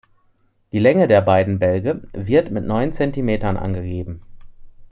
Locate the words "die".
0.71-0.79